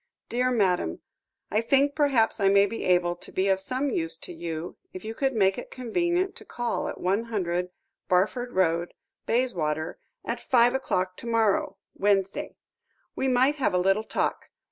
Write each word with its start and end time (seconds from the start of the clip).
"DEAR 0.29 0.49
MADAM, 0.49 0.99
"I 1.51 1.61
think 1.61 1.93
perhaps 1.93 2.39
I 2.39 2.49
may 2.49 2.65
be 2.65 2.83
able 2.85 3.15
to 3.17 3.31
be 3.31 3.47
of 3.49 3.59
some 3.59 3.91
use 3.91 4.17
to 4.17 4.33
you 4.33 4.77
if 4.93 5.05
you 5.05 5.13
could 5.13 5.35
make 5.35 5.59
it 5.59 5.69
convenient 5.69 6.35
to 6.37 6.43
call 6.43 6.87
at 6.87 6.99
100, 6.99 7.69
Barford 8.07 8.51
Road, 8.51 8.95
Bayswater, 9.27 9.99
at 10.25 10.39
five 10.39 10.73
o'clock 10.73 11.17
to 11.17 11.27
morrow 11.27 11.77
(Wednesday). 11.93 12.55
We 13.15 13.27
might 13.27 13.57
have 13.57 13.75
a 13.75 13.77
little 13.77 14.03
talk. 14.03 14.49